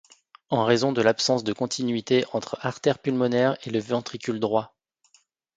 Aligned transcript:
En 0.49 0.65
raison 0.65 0.91
de 0.93 1.01
l'absence 1.03 1.43
de 1.43 1.53
continuité 1.53 2.25
entre 2.33 2.57
artère 2.61 2.97
pulmonaire 2.97 3.55
et 3.61 3.69
le 3.69 3.77
ventricule 3.79 4.39
droit. 4.39 4.73